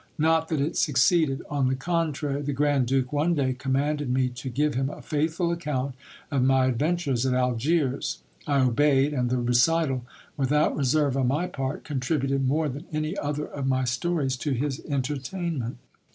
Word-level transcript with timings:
Not 0.17 0.49
that 0.49 0.59
it 0.59 0.75
succeeded: 0.77 1.43
on 1.47 1.67
the 1.67 1.75
contrary, 1.75 2.41
the 2.41 2.53
grand 2.53 2.87
duke 2.87 3.13
one 3.13 3.35
day 3.35 3.53
commanded 3.53 4.09
me 4.09 4.29
to 4.29 4.49
give 4.49 4.73
him 4.73 4.89
a 4.89 4.99
faithful 4.99 5.51
account 5.51 5.93
of 6.31 6.41
my 6.43 6.65
adventures 6.65 7.23
at 7.23 7.35
Algiers. 7.35 8.17
I 8.47 8.61
obeyed; 8.61 9.13
and 9.13 9.29
the 9.29 9.37
recital, 9.37 10.03
without 10.37 10.75
reserve 10.75 11.15
on 11.15 11.27
my 11.27 11.45
part, 11.45 11.83
contributed 11.83 12.47
more 12.47 12.67
than 12.67 12.85
any 12.91 13.15
other 13.19 13.45
of 13.45 13.67
my 13.67 13.83
stories 13.83 14.35
to 14.37 14.53
his 14.53 14.79
entertainment. 14.87 15.77